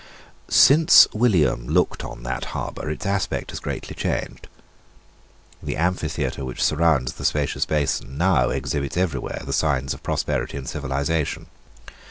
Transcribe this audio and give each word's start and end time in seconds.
Since 0.49 1.07
William 1.13 1.67
looked 1.67 2.03
on 2.03 2.23
that 2.23 2.45
harbour 2.57 2.89
its 2.89 3.05
aspect 3.05 3.51
has 3.51 3.59
greatly 3.59 3.93
changed. 3.95 4.47
The 5.61 5.77
amphitheatre 5.77 6.43
which 6.43 6.63
surrounds 6.63 7.13
the 7.13 7.23
spacious 7.23 7.67
basin 7.67 8.17
now 8.17 8.49
exhibits 8.49 8.97
everywhere 8.97 9.43
the 9.45 9.53
signs 9.53 9.93
of 9.93 10.01
prosperity 10.01 10.57
and 10.57 10.67
civilisation. 10.67 11.45